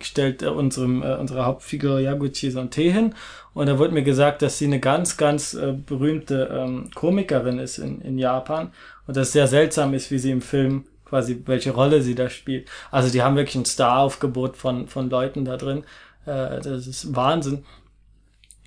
[0.00, 3.14] Stellt äh, unserem, äh, unserer Hauptfigur Yaguchi so einen Tee hin.
[3.54, 7.78] Und da wurde mir gesagt, dass sie eine ganz, ganz äh, berühmte ähm, Komikerin ist
[7.78, 8.72] in, in Japan.
[9.06, 12.68] Und das sehr seltsam ist, wie sie im Film quasi, welche Rolle sie da spielt.
[12.90, 15.84] Also die haben wirklich ein Star-Aufgebot von, von Leuten da drin.
[16.26, 17.64] Äh, das ist Wahnsinn.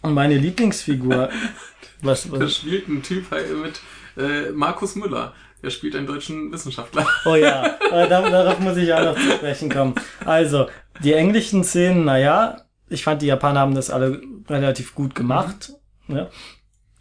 [0.01, 1.29] Und meine Lieblingsfigur,
[2.01, 3.81] was, Da was spielt ein Typ halt mit
[4.17, 5.33] äh, Markus Müller.
[5.63, 7.07] Der spielt einen deutschen Wissenschaftler.
[7.23, 9.93] Oh ja, äh, da, darauf muss ich auch noch zu sprechen kommen.
[10.25, 10.67] Also,
[11.03, 15.73] die englischen Szenen, naja, ich fand, die Japaner haben das alle relativ gut gemacht.
[16.07, 16.29] Ja.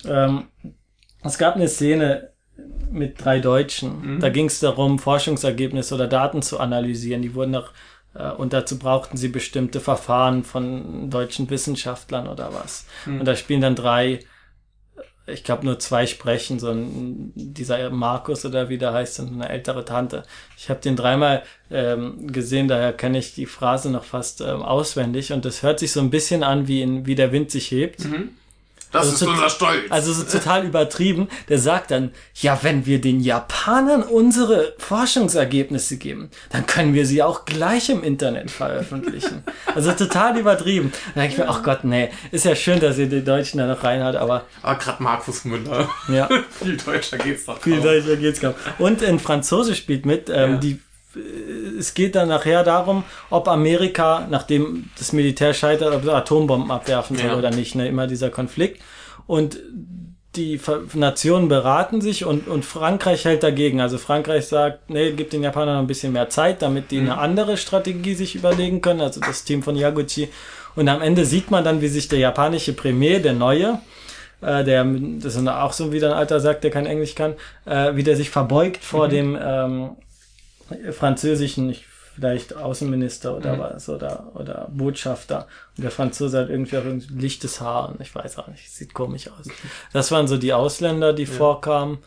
[0.05, 0.45] Ähm,
[1.23, 2.31] es gab eine Szene
[2.91, 4.15] mit drei Deutschen.
[4.15, 4.21] Mhm.
[4.21, 7.23] Da ging es darum, Forschungsergebnisse oder Daten zu analysieren.
[7.23, 7.73] Die wurden noch,
[8.15, 12.87] äh, und dazu brauchten sie bestimmte Verfahren von deutschen Wissenschaftlern oder was.
[13.07, 13.21] Mhm.
[13.21, 14.21] Und da spielen dann drei
[15.31, 19.49] ich glaube, nur zwei sprechen, so ein, dieser Markus oder wie der heißt, und eine
[19.49, 20.25] ältere Tante.
[20.57, 25.33] Ich habe den dreimal ähm, gesehen, daher kenne ich die Phrase noch fast ähm, auswendig
[25.33, 28.05] und das hört sich so ein bisschen an, wie, in, wie der Wind sich hebt.
[28.05, 28.31] Mhm.
[28.93, 29.85] Das Also ist tot- unser Stolz.
[29.91, 31.29] Also so total übertrieben.
[31.49, 37.23] Der sagt dann, ja, wenn wir den Japanern unsere Forschungsergebnisse geben, dann können wir sie
[37.23, 39.45] auch gleich im Internet veröffentlichen.
[39.75, 40.93] Also total übertrieben.
[41.15, 43.67] Da denke ich mir, ach Gott, nee, ist ja schön, dass ihr die Deutschen da
[43.67, 45.89] noch reinhat, aber Aber gerade Markus Müller.
[46.09, 46.29] ja.
[46.63, 47.85] Viel deutscher geht's doch Viel kaum.
[47.85, 48.55] deutscher geht's kaum.
[48.79, 50.57] Und in Franzose spielt mit, ähm, Ja.
[50.59, 50.81] die
[51.79, 57.17] es geht dann nachher darum, ob Amerika, nachdem das Militär scheitert, ob es Atombomben abwerfen
[57.17, 57.37] soll Ja.
[57.37, 57.75] oder nicht.
[57.75, 57.89] Ne?
[57.89, 58.81] Immer dieser Konflikt.
[59.27, 59.59] Und
[60.37, 60.61] die
[60.95, 63.81] Nationen beraten sich und, und Frankreich hält dagegen.
[63.81, 67.57] Also Frankreich sagt, nee, gibt den Japanern ein bisschen mehr Zeit, damit die eine andere
[67.57, 69.01] Strategie sich überlegen können.
[69.01, 70.29] Also das Team von Yaguchi.
[70.77, 73.81] Und am Ende sieht man dann, wie sich der japanische Premier, der Neue,
[74.41, 74.85] äh, der,
[75.19, 77.35] das ist auch so wieder ein alter Sack, der kein Englisch kann,
[77.67, 79.91] äh, wie der sich verbeugt vor dem ähm,
[80.93, 85.47] französischen, ich, vielleicht Außenminister oder was, oder, oder Botschafter.
[85.77, 88.95] Und der Franzose hat irgendwie auch irgendwie lichtes Haar und ich weiß auch nicht, sieht
[88.95, 89.47] komisch aus.
[89.93, 91.99] Das waren so die Ausländer, die vorkamen.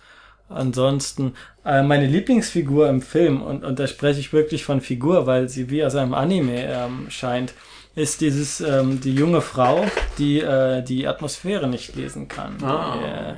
[0.50, 1.34] Ansonsten,
[1.66, 5.70] äh, meine Lieblingsfigur im Film, und, und da spreche ich wirklich von Figur, weil sie
[5.70, 7.54] wie aus einem Anime ähm, scheint,
[7.96, 9.86] ist dieses, ähm, die junge Frau,
[10.18, 12.62] die äh, die Atmosphäre nicht lesen kann.
[12.64, 12.98] Ah.
[12.98, 13.34] Die, äh,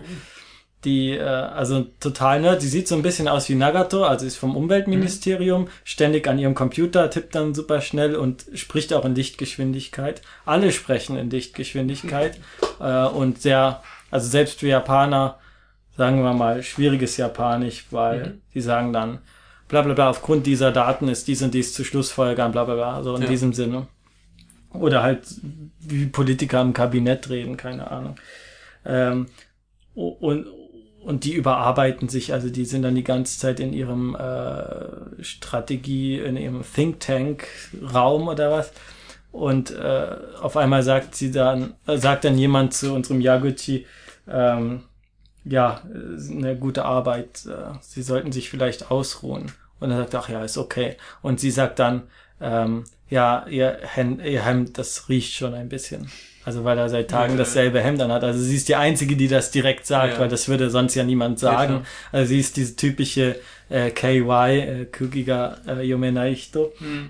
[0.86, 4.38] die, äh, also total nerd, die sieht so ein bisschen aus wie Nagato, also ist
[4.38, 10.22] vom Umweltministerium, ständig an ihrem Computer, tippt dann super schnell und spricht auch in Lichtgeschwindigkeit.
[10.46, 12.40] Alle sprechen in Lichtgeschwindigkeit
[12.80, 15.40] äh, und sehr, also selbst für Japaner,
[15.98, 19.20] sagen wir mal, schwieriges Japanisch, weil die sagen dann,
[19.68, 23.04] bla bla bla, aufgrund dieser Daten ist dies und dies zu Schlussfolgern, bla bla bla,
[23.04, 23.28] so in Ja.
[23.28, 23.88] diesem Sinne.
[24.74, 25.22] Oder halt,
[25.80, 28.18] wie Politiker im Kabinett reden, keine Ahnung.
[28.86, 29.28] Ähm,
[29.96, 30.48] und,
[31.06, 36.18] und die überarbeiten sich, also die sind dann die ganze Zeit in ihrem äh, Strategie,
[36.18, 37.48] in ihrem Think Tank
[37.94, 38.72] Raum oder was.
[39.32, 40.08] Und äh,
[40.42, 43.86] auf einmal sagt sie dann, äh, sagt dann jemand zu unserem Yaguchi,
[44.28, 44.82] ähm,
[45.44, 45.82] ja,
[46.32, 49.52] eine gute Arbeit, äh, sie sollten sich vielleicht ausruhen.
[49.80, 50.98] Und er sagt, ach ja, ist okay.
[51.22, 52.04] Und sie sagt dann,
[52.42, 56.10] ähm, ja, ihr, Hen ihr Hemd, das riecht schon ein bisschen.
[56.46, 58.24] Also weil er seit Tagen dasselbe Hemd anhat.
[58.24, 60.20] Also sie ist die Einzige, die das direkt sagt, Ja.
[60.20, 61.86] weil das würde sonst ja niemand sagen.
[62.12, 63.36] also sie ist diese typische
[63.70, 66.72] äh, KY, äh, Kugiga äh, Yomenaisto.
[66.78, 67.10] Hm.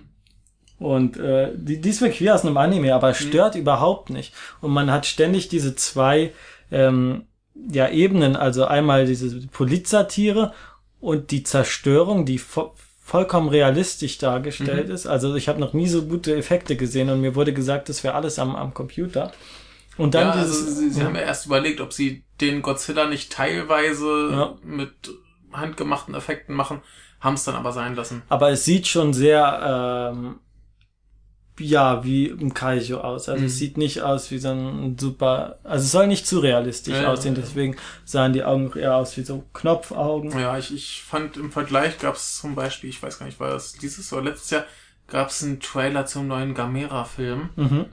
[0.79, 3.13] Und äh, die, die ist wirklich wie aus einem Anime, aber Mhm.
[3.15, 4.33] stört überhaupt nicht.
[4.61, 6.31] Und man hat ständig diese zwei
[6.71, 7.23] ähm,
[7.71, 10.53] ja, Ebenen, also einmal diese Polizsatire
[10.99, 12.39] und die Zerstörung, die
[13.07, 15.05] vollkommen realistisch dargestellt ist.
[15.05, 18.15] Also ich habe noch nie so gute Effekte gesehen und mir wurde gesagt, das wäre
[18.15, 19.31] alles am, am Computer.
[19.95, 23.05] Und dann ja, dieses, also sie, sie haben ja erst überlegt, ob sie den Godzilla
[23.07, 24.55] nicht teilweise Ja.
[24.63, 24.91] mit
[25.53, 26.81] handgemachten Effekten machen,
[27.21, 28.23] haben es dann aber sein lassen.
[28.27, 30.39] aber es sieht schon sehr ähm,
[31.59, 33.29] ja wie ein Kaiju aus.
[33.29, 33.47] Also Mhm.
[33.47, 37.11] es sieht nicht aus wie so ein super, also es soll nicht zu realistisch Ja,
[37.11, 37.35] aussehen.
[37.35, 37.41] ja.
[37.41, 40.37] Deswegen sahen die Augen eher aus wie so Knopfaugen.
[40.39, 43.51] Ja, ich, ich fand im Vergleich gab es zum Beispiel, ich weiß gar nicht, war
[43.51, 44.65] das dieses oder letztes Jahr,
[45.07, 47.85] gab es einen Trailer zum neuen Gamera-Film, Mhm.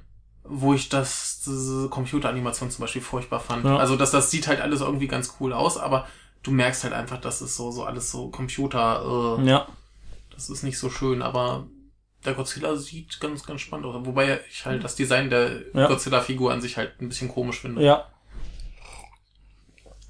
[0.45, 3.65] wo ich das diese Computeranimation zum Beispiel furchtbar fand.
[3.65, 3.77] Ja.
[3.77, 6.07] Also das, das sieht halt alles irgendwie ganz cool aus, aber
[6.43, 9.69] du merkst halt einfach, dass es so, so alles so Computer, äh, Ja.
[10.35, 11.67] das ist nicht so schön, aber
[12.25, 13.97] der Godzilla sieht ganz, ganz spannend aus.
[14.05, 15.87] Wobei ich halt das Design der Ja.
[15.89, 17.83] Godzilla-Figur an sich halt ein bisschen komisch finde.
[17.83, 18.07] Ja.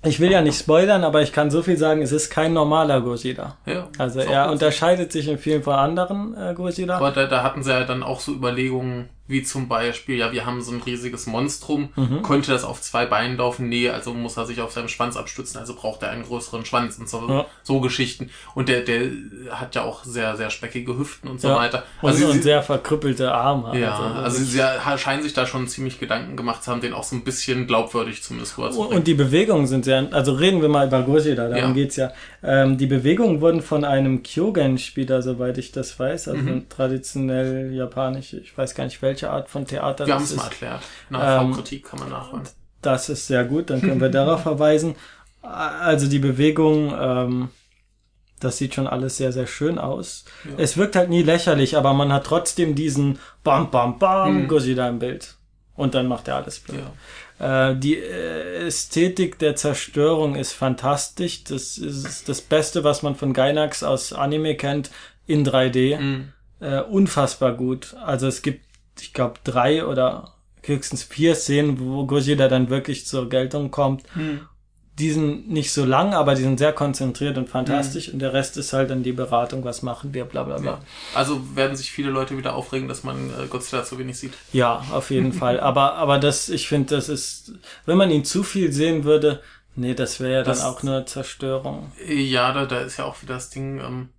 [0.05, 3.01] Ich will ja nicht spoilern, aber ich kann so viel sagen, es ist kein normaler
[3.01, 3.57] Gojira.
[3.66, 6.96] Ja, Also er unterscheidet sich in vielen von anderen äh, Gojira.
[6.96, 10.44] Aber da, da hatten sie ja dann auch so Überlegungen, wie zum Beispiel, ja, wir
[10.44, 12.22] haben so ein riesiges Monstrum, Mhm.
[12.22, 13.68] könnte das auf zwei Beinen laufen?
[13.68, 16.98] Nee, also muss er sich auf seinem Schwanz abstützen, also braucht er einen größeren Schwanz
[16.98, 17.46] und so, Ja.
[17.62, 18.30] so Geschichten.
[18.54, 19.11] Und der, der
[19.52, 21.56] hat ja auch sehr, sehr speckige Hüften und so Ja.
[21.56, 21.85] weiter.
[22.02, 23.78] Und, Also und sie, sehr verkrüppelte Arme.
[23.80, 24.61] ja, also, also sie
[24.98, 28.22] scheinen sich da schon ziemlich Gedanken gemacht zu haben, den auch so ein bisschen glaubwürdig
[28.22, 28.98] zumindest Und, rüberzubringen.
[28.98, 31.72] und die Bewegungen sind sehr, also reden wir mal über Gojira, darum Ja.
[31.72, 32.12] geht's ja.
[32.42, 36.68] Ähm, die Bewegungen wurden von einem Kyogen-Spieler, soweit ich das weiß, also Mhm.
[36.68, 40.44] traditionell japanisch, ich weiß gar nicht, welche Art von Theater Wir haben das es mal
[40.44, 40.53] ist.
[40.53, 40.83] erklärt.
[41.11, 42.44] Nach Ähm, V-Kritik kann man nachholen.
[42.81, 44.96] Das ist sehr gut, dann können wir darauf verweisen.
[45.42, 47.48] Also die Bewegung, ähm,
[48.40, 50.25] das sieht schon alles sehr, sehr schön aus.
[50.44, 50.51] Ja.
[50.59, 54.48] Es wirkt halt nie lächerlich, aber man hat trotzdem diesen Bam, Bam, Bam Mhm.
[54.48, 55.37] Gojira im Bild.
[55.75, 56.81] Und dann macht er alles blöd.
[57.40, 57.70] Ja.
[57.70, 61.44] Äh, die äh, Ästhetik der Zerstörung ist fantastisch.
[61.44, 64.90] Das ist das Beste, was man von Gainax aus Anime kennt,
[65.27, 65.98] in 3D.
[65.98, 66.33] Mhm.
[66.61, 67.94] Äh, unfassbar gut.
[68.05, 68.64] Also es gibt,
[69.02, 74.04] ich glaube, drei oder höchstens vier Szenen, wo Gojira dann wirklich zur Geltung kommt.
[74.14, 74.42] Mhm.
[74.98, 78.14] die sind nicht so lang, aber die sind sehr konzentriert und fantastisch mhm.
[78.14, 80.72] und der Rest ist halt dann die Beratung, was machen wir, bla bla bla.
[80.72, 80.80] Ja.
[81.14, 84.34] Also werden sich viele Leute wieder aufregen, dass man äh, Godzilla zu wenig sieht.
[84.52, 85.58] Ja, auf jeden Fall.
[85.60, 87.54] Aber, aber das, ich finde, das ist,
[87.86, 89.40] wenn man ihn zu viel sehen würde,
[89.74, 91.90] nee, das wäre ja das, dann auch nur Zerstörung.
[92.06, 94.10] Ja, da, da ist ja auch wieder das Ding, ähm,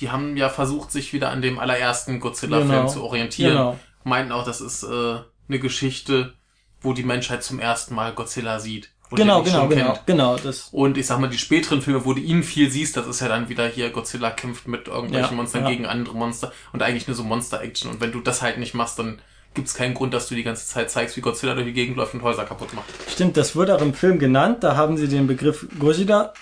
[0.00, 2.86] die haben ja versucht, sich wieder an dem allerersten Godzilla-Film genau.
[2.86, 3.52] zu orientieren.
[3.52, 3.78] Genau.
[4.04, 6.34] Meinten auch, das ist äh, eine Geschichte,
[6.80, 10.36] wo die Menschheit zum ersten Mal Godzilla sieht genau, genau, genau, genau.
[10.36, 10.68] Das.
[10.72, 13.28] Und ich sag mal, die späteren Filme, wo du ihn viel siehst, das ist ja
[13.28, 15.70] dann wieder hier Godzilla kämpft mit irgendwelchen ja, Monstern ja.
[15.70, 17.90] gegen andere Monster und eigentlich nur so Monster-Action.
[17.90, 19.20] Und wenn du das halt nicht machst, dann
[19.54, 22.14] gibt's keinen Grund, dass du die ganze Zeit zeigst, wie Godzilla durch die Gegend läuft
[22.14, 22.86] und Häuser kaputt macht.
[23.08, 24.62] Stimmt, das wurde auch im Film genannt.
[24.62, 26.32] Da haben sie den Begriff Godzilla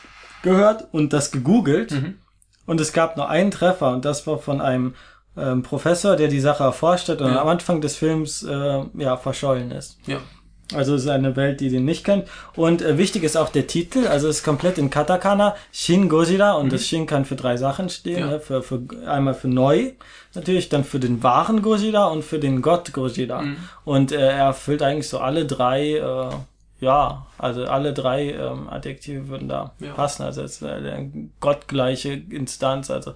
[0.42, 1.92] gehört und das gegoogelt.
[1.92, 2.18] Mhm.
[2.66, 4.94] Und es gab nur einen Treffer und das war von einem
[5.38, 7.40] ähm, Professor, der die Sache erforscht hat und ja.
[7.40, 9.98] am Anfang des Films äh, ja verschollen ist.
[10.06, 10.18] Ja.
[10.74, 12.28] Also es ist eine Welt, die den nicht kennt.
[12.54, 16.52] Und äh, wichtig ist auch der Titel, also es ist komplett in Katakana, Shin Gojira
[16.52, 16.70] und mhm.
[16.70, 18.26] das Shin kann für drei Sachen stehen, ja.
[18.26, 18.40] ne?
[18.40, 19.92] für, für einmal für neu,
[20.34, 23.42] natürlich dann für den wahren Gojira und für den Gott Gojira.
[23.42, 23.56] Mhm.
[23.84, 26.30] Und äh, er erfüllt eigentlich so alle drei äh,
[26.80, 29.94] ja, also alle drei ähm, Adjektive würden da ja.
[29.94, 30.22] passen.
[30.22, 33.14] Also es ist eine gottgleiche Instanz, also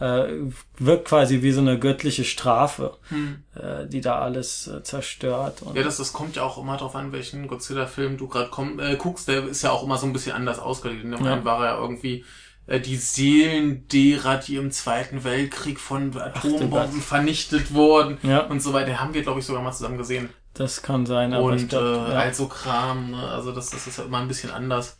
[0.00, 0.24] ja.
[0.24, 0.40] äh,
[0.78, 3.44] wirkt quasi wie so eine göttliche Strafe, hm.
[3.54, 5.62] äh, die da alles äh, zerstört.
[5.74, 8.50] Ja, das, das kommt ja auch immer darauf an, welchen Godzilla-Film du gerade
[8.82, 9.28] äh, guckst.
[9.28, 11.04] Der ist ja auch immer so ein bisschen anders ausgelegt.
[11.04, 11.44] In dem ja.
[11.44, 12.24] war er ja irgendwie
[12.66, 18.40] äh, die Seelen derer, die im Zweiten Weltkrieg von Atombomben vernichtet wurden ja.
[18.40, 19.00] und so weiter.
[19.00, 20.30] Haben wir, glaube ich, sogar mal zusammen gesehen.
[20.54, 22.18] Das kann sein, aber und ich glaub, äh, ja.
[22.18, 23.28] also Kram, ne?
[23.28, 24.96] also das, das ist ja immer ein bisschen anders.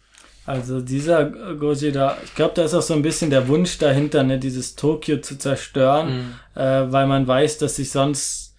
[0.46, 4.38] Also dieser Gojira, ich glaube, da ist auch so ein bisschen der Wunsch dahinter, ne,
[4.38, 6.60] dieses Tokio zu zerstören, mhm.
[6.60, 8.54] äh, weil man weiß, dass sich sonst,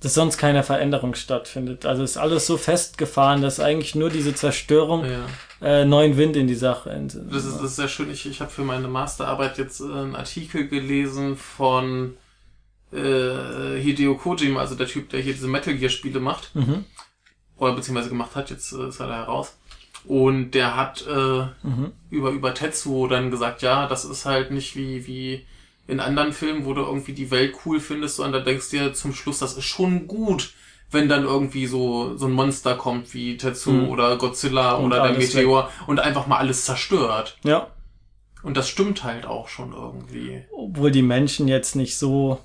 [0.00, 1.86] dass sonst keine Veränderung stattfindet.
[1.86, 5.26] Also ist alles so festgefahren, dass eigentlich nur diese Zerstörung ja.
[5.60, 6.90] äh, neuen Wind in die Sache.
[7.30, 8.10] Das ist, das ist sehr schön.
[8.10, 12.16] Ich, ich habe für meine Masterarbeit jetzt äh, einen Artikel gelesen von
[12.92, 16.84] äh, Hideo Kojima, also der Typ, der hier diese Metal Gear Spiele macht, mhm.
[17.56, 19.56] oder beziehungsweise gemacht hat, jetzt äh, ist er da heraus.
[20.04, 21.92] Und der hat äh, mhm.
[22.10, 25.46] über über Tetsuo dann gesagt, ja, das ist halt nicht wie wie
[25.86, 28.94] in anderen Filmen, wo du irgendwie die Welt cool findest, sondern da denkst du dir
[28.94, 30.52] zum Schluss, das ist schon gut,
[30.90, 33.88] wenn dann irgendwie so so ein Monster kommt wie Tetsuo mhm.
[33.88, 35.88] oder Godzilla und oder der Meteor weg.
[35.88, 37.38] und einfach mal alles zerstört.
[37.42, 37.68] Ja.
[38.42, 40.44] Und das stimmt halt auch schon irgendwie.
[40.56, 42.38] Obwohl die Menschen jetzt nicht so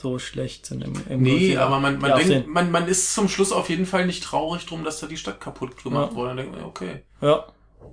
[0.00, 1.66] so schlecht sind im, im Nee, Godzilla.
[1.66, 4.84] aber man, man denkt, man, man ist zum Schluss auf jeden Fall nicht traurig drum,
[4.84, 6.16] dass da die Stadt kaputt gemacht ja.
[6.16, 6.28] wurde.
[6.28, 7.02] Dann denkt man, okay.
[7.20, 7.46] Ja.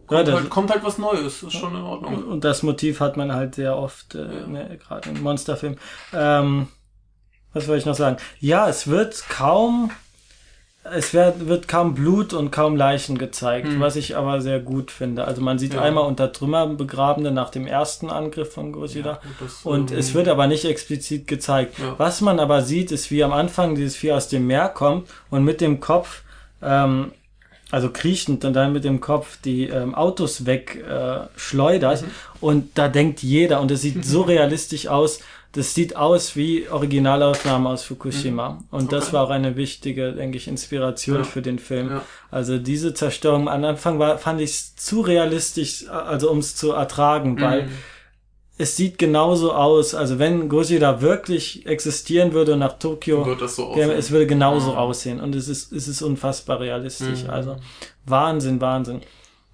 [0.08, 2.26] Kommt, ja, halt, kommt halt was Neues, ist schon in Ordnung.
[2.26, 4.48] Und das Motiv hat man halt sehr oft, äh, ja.
[4.48, 5.80] ne, gerade in Monsterfilmen.
[6.13, 6.68] Ähm,
[7.54, 8.18] was wollte ich noch sagen?
[8.39, 9.92] Ja, es wird kaum
[10.84, 13.80] es wird, wird kaum Blut und kaum Leichen gezeigt, hm.
[13.80, 15.26] was ich aber sehr gut finde.
[15.26, 15.82] Also man sieht ja.
[15.82, 20.28] einmal unter Trümmern Begrabene nach dem ersten Angriff von Godzilla ja, und ähm, es wird
[20.28, 21.80] aber nicht explizit gezeigt.
[21.80, 21.96] Ja.
[21.98, 25.46] Was man aber sieht, ist wie am Anfang dieses Vieh aus dem Meer kommt und
[25.46, 26.24] mit dem Kopf,
[26.62, 27.13] ähm,
[27.72, 32.02] also kriechend und dann mit dem Kopf die ähm, Autos wegschleudert äh, schleudert.
[32.02, 32.08] mhm.
[32.41, 35.22] und da denkt jeder und es sieht so realistisch aus,
[35.54, 38.50] das sieht aus wie Originalaufnahmen aus Fukushima.
[38.50, 38.58] Mhm.
[38.72, 38.96] Und okay.
[38.96, 41.24] das war auch eine wichtige, denke ich, Inspiration ja.
[41.24, 41.89] für den Film.
[41.89, 42.02] Ja.
[42.32, 47.39] Also diese Zerstörung am Anfang war, fand ich zu realistisch, also um es zu ertragen,
[47.39, 47.72] weil mhm.
[48.58, 49.94] es sieht genauso aus.
[49.94, 54.78] Also wenn Gojira wirklich existieren würde nach Tokio, würde so es würde genauso mhm.
[54.78, 55.20] aussehen.
[55.20, 57.26] Und es ist, es ist unfassbar realistisch.
[57.26, 57.30] Mhm.
[57.30, 57.58] Also
[58.08, 59.02] Wahnsinn, Wahnsinn.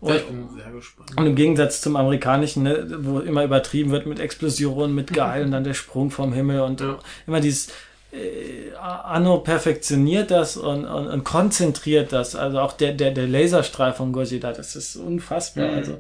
[0.02, 1.18] Und, ich bin sehr gespannt.
[1.18, 5.52] Und im Gegensatz zum amerikanischen, ne, wo immer übertrieben wird mit Explosionen, mit Geil und
[5.52, 7.00] dann der Sprung vom Himmel und ja.
[7.28, 7.70] immer dieses
[8.12, 12.36] äh, Anno perfektioniert das und, und, und, konzentriert das.
[12.36, 15.68] Also auch der, der, der Laserstrahl von Gojira, das ist unfassbar.
[15.68, 15.78] Mhm.
[15.78, 15.98] Also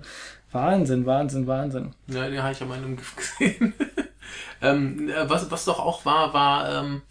[0.51, 1.93] Wahnsinn, Wahnsinn, Wahnsinn.
[2.07, 3.73] Ja, den habe ich ja mal in einem Gift gesehen.
[4.61, 7.01] ähm, was, was doch auch war, war, ähm,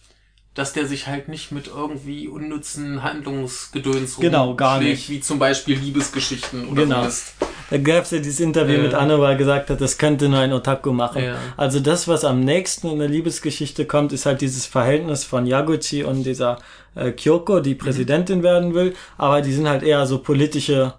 [0.59, 5.09] dass der sich halt nicht mit irgendwie unnützen Handlungsgedöns genau, gar nicht.
[5.09, 7.05] wie zum Beispiel Liebesgeschichten oder genau.
[7.05, 7.35] Mist.
[7.71, 10.29] Da gab es ja dieses Interview äh, mit Anne, wo er gesagt hat, das könnte
[10.29, 11.23] nur ein Otaku machen.
[11.23, 11.37] Ja.
[11.57, 16.03] Also das, was am nächsten in der Liebesgeschichte kommt, ist halt dieses Verhältnis von Yaguchi
[16.03, 16.59] und dieser
[16.97, 17.79] äh, Kyoko, die mhm.
[17.79, 18.43] Präsidentin mhm.
[18.43, 20.95] werden will, aber die sind halt eher so politische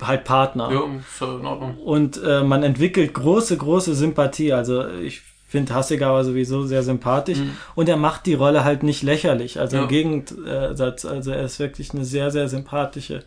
[0.00, 0.70] halt Partner.
[0.70, 1.78] Ja, ist in Ordnung.
[1.78, 4.52] Und äh, man entwickelt große, große Sympathie.
[4.52, 7.56] Also ich finde Hasegawa sowieso sehr sympathisch mhm.
[7.74, 9.58] und er macht die Rolle halt nicht lächerlich.
[9.58, 9.82] Also ja.
[9.82, 13.24] im Gegensatz, also er ist wirklich eine sehr, sehr sympathische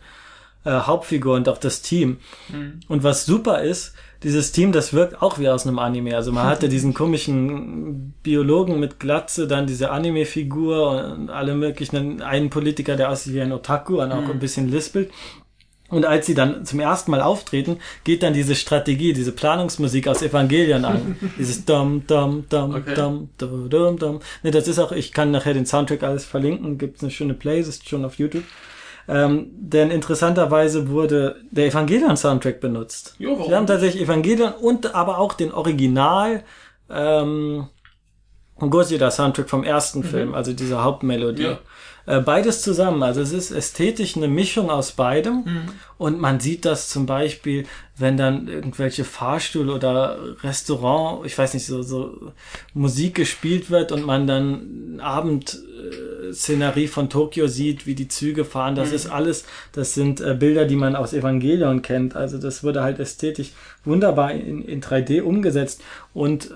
[0.64, 2.18] äh, Hauptfigur und auch das Team.
[2.50, 2.80] Mhm.
[2.88, 6.16] Und was super ist, dieses Team, das wirkt auch wie aus einem Anime.
[6.16, 12.48] Also man hatte diesen komischen Biologen mit Glatze, dann diese Anime-Figur und alle möglichen, einen
[12.48, 14.30] Politiker, der aussieht wie ein Otaku und auch mhm.
[14.30, 15.10] ein bisschen lispelt.
[15.94, 20.22] Und als sie dann zum ersten Mal auftreten, geht dann diese Strategie, diese Planungsmusik aus
[20.22, 21.16] Evangelion an.
[21.38, 22.94] Dieses dum dum dum Okay.
[22.94, 24.20] dum dum dum dum.
[24.42, 27.88] Ne, das ist auch, ich kann nachher den Soundtrack alles verlinken, gibt's eine schöne Playlist
[27.88, 28.44] schon auf YouTube.
[29.06, 33.14] Ähm, denn interessanterweise wurde der Evangelion-Soundtrack benutzt.
[33.18, 36.42] Jo, warum Sie haben tatsächlich Evangelion und aber auch den Original
[36.90, 37.68] ähm,
[38.58, 41.42] Gojira-Soundtrack vom ersten Film, also diese Hauptmelodie.
[41.42, 41.58] Ja.
[42.06, 43.02] Äh, beides zusammen.
[43.02, 45.44] Also es ist ästhetisch eine Mischung aus beidem.
[45.44, 45.62] Mhm.
[45.96, 51.64] Und man sieht das zum Beispiel, wenn dann irgendwelche Fahrstuhl oder Restaurant, ich weiß nicht,
[51.64, 52.32] so, so
[52.74, 58.74] Musik gespielt wird und man dann Abendszenerie von Tokio sieht, wie die Züge fahren.
[58.74, 62.16] Das ist alles, das sind äh, Bilder, die man aus Evangelion kennt.
[62.16, 63.52] Also das wurde halt ästhetisch
[63.84, 65.80] wunderbar in, in 3D umgesetzt.
[66.12, 66.50] Und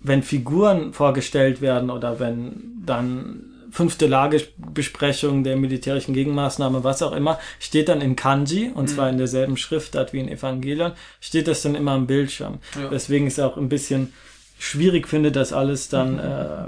[0.00, 7.38] wenn Figuren vorgestellt werden oder wenn dann fünfte Lagebesprechung der militärischen Gegenmaßnahme, was auch immer,
[7.58, 11.74] steht dann in Kanji, und zwar in derselben Schriftart wie in Evangelion, steht das dann
[11.74, 12.58] immer am Bildschirm.
[12.80, 12.88] Ja.
[12.88, 14.12] Deswegen ist es auch ein bisschen
[14.58, 16.66] schwierig finde, das alles dann äh,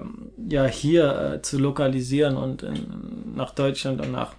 [0.49, 4.35] ja hier äh, zu lokalisieren und in, nach Deutschland und nach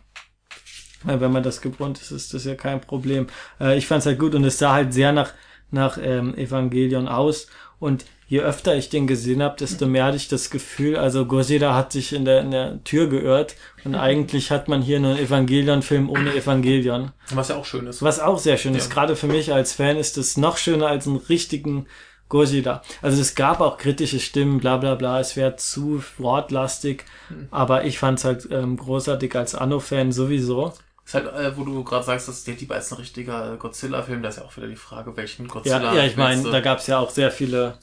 [1.03, 3.27] weil wenn man das gewohnt ist, ist das ja kein Problem.
[3.59, 5.33] Äh, ich fand es halt gut und es sah halt sehr nach,
[5.69, 7.47] nach ähm, Evangelion aus.
[7.79, 11.75] Und je öfter ich den gesehen habe, desto mehr hatte ich das Gefühl, also Goseda
[11.75, 15.19] hat sich in der, in der Tür geirrt und eigentlich hat man hier nur einen
[15.19, 17.11] Evangelion-Film ohne Evangelion.
[17.31, 18.01] Was ja auch schön ist.
[18.01, 18.87] Was auch sehr schön ist.
[18.89, 18.93] Ja.
[18.95, 21.85] Gerade für mich als Fan ist es noch schöner als einen richtigen
[22.27, 22.81] Gojira.
[23.03, 27.49] Also es gab auch kritische Stimmen, bla bla bla, es wäre zu wortlastig, Hm.
[27.51, 30.73] aber ich fand es halt ähm, großartig als Anno-Fan sowieso.
[31.05, 34.29] Ist halt, äh, wo du gerade sagst, dass der Dieb ist ein richtiger Godzilla-Film, da
[34.29, 35.93] ist ja auch wieder die Frage, welchen Ja, Godzilla.
[35.93, 37.77] ja ich meine, da gab es ja auch sehr viele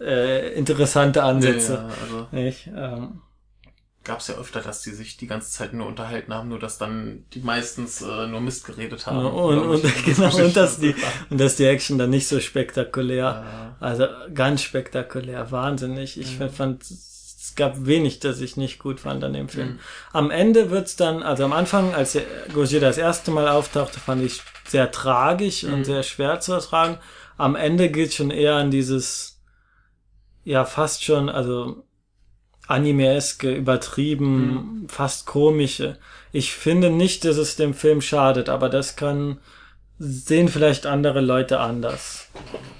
[0.00, 1.74] äh, interessante ja, Ansätze.
[1.74, 2.68] ja, also Nicht?
[2.74, 3.20] Ähm,
[4.04, 6.78] gab es ja öfter, dass die sich die ganze Zeit nur unterhalten haben, nur dass
[6.78, 9.18] dann die meistens äh, nur Mist geredet haben.
[9.26, 10.94] und, und, irgendwelche genau, und, dass die,
[11.28, 13.76] und dass die Action dann nicht so spektakulär Ja.
[13.80, 16.18] Also ganz spektakulär, wahnsinnig.
[16.18, 19.68] Ich fand, es gab wenig, das ich nicht gut fand an dem Film.
[19.72, 19.78] Mhm.
[20.12, 22.16] Am Ende wird's dann, also am Anfang, als
[22.54, 25.74] Gojira das erste Mal auftauchte, fand ich sehr tragisch Mhm.
[25.74, 26.98] und sehr schwer zu ertragen.
[27.36, 29.37] Am Ende geht schon eher an dieses,
[30.48, 31.84] ja, fast schon, also
[32.66, 34.88] animeeske, übertrieben, Mhm.
[34.88, 35.98] fast komische.
[36.32, 39.38] Ich finde nicht, dass es dem Film schadet, aber das kann
[39.98, 42.28] sehen vielleicht andere Leute anders.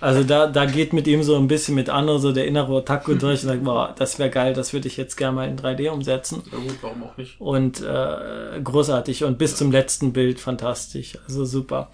[0.00, 3.14] Also da, da geht mit ihm so ein bisschen mit anderen so der innere Otaku
[3.16, 5.90] durch und sagt, boah, das wäre geil, das würde ich jetzt gerne mal in 3D
[5.90, 6.42] umsetzen.
[6.52, 7.40] Ja gut, warum auch nicht?
[7.40, 11.18] Und äh, großartig und bis zum letzten Bild fantastisch.
[11.26, 11.90] Also super.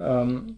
[0.00, 0.56] Ähm,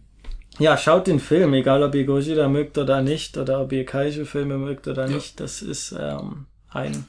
[0.59, 4.57] ja, schaut den Film, egal ob ihr Gojira mögt oder nicht, oder ob ihr Kaiju-Filme
[4.57, 5.15] mögt oder Ja.
[5.15, 5.39] nicht.
[5.39, 7.07] Das ist ähm, ein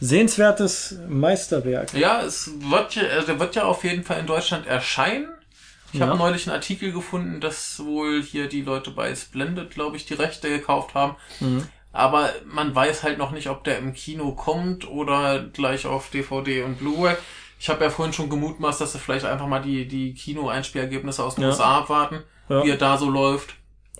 [0.00, 1.92] sehenswertes Meisterwerk.
[1.94, 5.28] Ja, es wird ja, also der wird ja auf jeden Fall in Deutschland erscheinen.
[5.92, 6.06] Ich Ja.
[6.06, 10.14] habe neulich einen Artikel gefunden, dass wohl hier die Leute bei Splendid, glaube ich, die
[10.14, 11.16] Rechte gekauft haben.
[11.40, 11.66] Mhm.
[11.92, 16.62] Aber man weiß halt noch nicht, ob der im Kino kommt oder gleich auf DVD
[16.62, 17.16] und Blu-ray.
[17.60, 21.34] Ich habe ja vorhin schon gemutmaßt, dass sie vielleicht einfach mal die, die Kino-Einspielergebnisse aus
[21.34, 21.50] den Ja.
[21.50, 22.64] USA abwarten, Ja.
[22.64, 23.54] wie er da so läuft.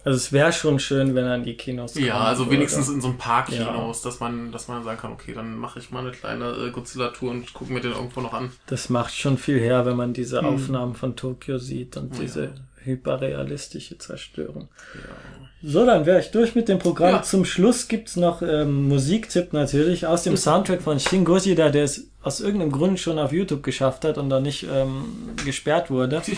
[0.05, 3.01] Also es wäre schon schön, wenn er in die Kinos Ja, kommen also wenigstens in
[3.01, 6.01] so ein paar Kinos, dass man, dass man sagen kann, okay, dann mache ich mal
[6.01, 8.51] eine kleine äh, Godzilla-Tour und gucke mir den irgendwo noch an.
[8.67, 10.47] Das macht schon viel her, wenn man diese Hm.
[10.47, 12.53] Aufnahmen von Tokio sieht und diese
[12.85, 14.68] hyperrealistische Zerstörung.
[14.95, 15.42] Ja.
[15.64, 17.11] So, dann wäre ich durch mit dem Programm.
[17.11, 17.23] Ja.
[17.23, 22.09] Zum Schluss gibt's noch ähm, Musiktipp natürlich aus dem Soundtrack von Shin Gojira, der es
[22.21, 25.05] aus irgendeinem Grund schon auf YouTube geschafft hat und da nicht ähm,
[25.45, 26.23] gesperrt wurde.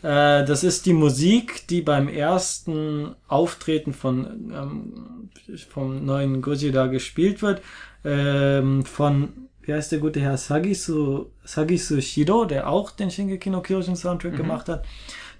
[0.00, 5.28] Äh, das ist die Musik, die beim ersten Auftreten von ähm,
[5.70, 7.62] vom neuen Gojira gespielt wird.
[8.04, 13.60] Ähm, von, wie heißt der gute Herr Sagisu, Sagisu Shido, der auch den Shingeki no
[13.60, 14.84] Kyojin Soundtrack gemacht hat.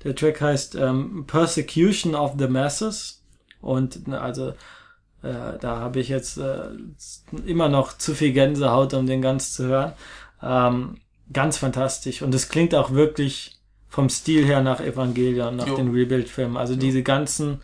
[0.05, 3.22] Der Track heißt ähm, Persecution of the Masses.
[3.61, 4.51] Und na, also
[5.22, 6.68] äh, da habe ich jetzt äh,
[7.44, 9.92] immer noch zu viel Gänsehaut, um den ganz zu hören.
[10.42, 10.99] Ähm,
[11.32, 12.22] ganz fantastisch.
[12.22, 15.76] Und es klingt auch wirklich vom Stil her nach Evangelion, nach Jo.
[15.76, 16.57] den Rebuild-Filmen.
[16.57, 17.61] Also diese ganzen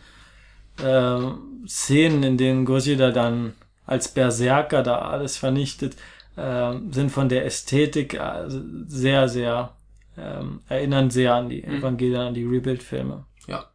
[0.83, 1.19] äh,
[1.67, 3.53] Szenen, in denen Gojira dann
[3.85, 5.95] als Berserker da alles vernichtet,
[6.35, 9.74] äh, sind von der Ästhetik also sehr, sehr,
[10.17, 13.25] ähm, erinnern sehr an die Evangelion, an die Rebuild-Filme.
[13.47, 13.65] Ja.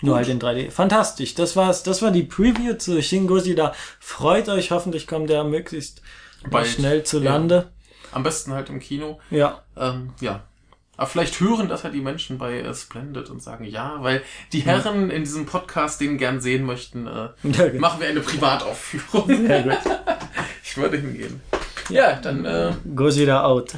[0.00, 0.26] Nur Gut.
[0.26, 0.70] halt in 3D.
[0.70, 1.34] Fantastisch.
[1.34, 1.82] Das war's.
[1.82, 3.72] Das war die Preview zu Shin Gojira.
[4.00, 4.70] Freut euch.
[4.70, 6.02] Hoffentlich kommt der möglichst
[6.50, 6.66] Bald.
[6.66, 7.32] schnell zu Ja.
[7.32, 7.68] Lande.
[8.10, 9.20] Am besten halt im Kino.
[9.30, 9.62] Ja.
[9.76, 10.42] Ähm, ja.
[10.96, 14.22] Aber vielleicht hören das ja die Menschen bei äh, Splendid und sagen ja, weil
[14.52, 19.26] die Herren in diesem Podcast den gern sehen möchten, äh, Ja, machen wir eine Privataufführung.
[19.46, 19.78] Sehr gut.
[20.62, 21.40] ich würde hingehen.
[21.88, 23.72] Ja, dann äh, Gojira out.